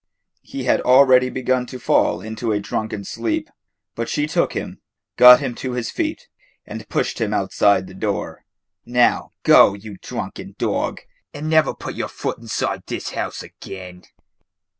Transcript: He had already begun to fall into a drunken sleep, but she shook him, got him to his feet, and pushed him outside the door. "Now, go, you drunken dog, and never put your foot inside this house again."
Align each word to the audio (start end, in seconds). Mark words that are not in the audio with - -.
He 0.41 0.63
had 0.63 0.81
already 0.81 1.29
begun 1.29 1.67
to 1.67 1.77
fall 1.77 2.21
into 2.21 2.51
a 2.51 2.59
drunken 2.59 3.03
sleep, 3.03 3.51
but 3.93 4.09
she 4.09 4.27
shook 4.27 4.53
him, 4.53 4.81
got 5.15 5.41
him 5.41 5.53
to 5.53 5.73
his 5.73 5.91
feet, 5.91 6.27
and 6.65 6.89
pushed 6.89 7.21
him 7.21 7.35
outside 7.35 7.85
the 7.85 7.93
door. 7.93 8.43
"Now, 8.83 9.33
go, 9.43 9.75
you 9.75 9.97
drunken 10.01 10.55
dog, 10.57 11.01
and 11.35 11.47
never 11.51 11.75
put 11.75 11.93
your 11.93 12.07
foot 12.07 12.39
inside 12.39 12.81
this 12.87 13.11
house 13.11 13.43
again." 13.43 14.05